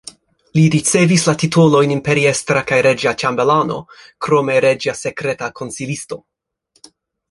[0.59, 3.79] Li ricevis la titolojn imperiestra kaj reĝa ĉambelano,
[4.25, 6.25] krome reĝa sekreta konsilisto.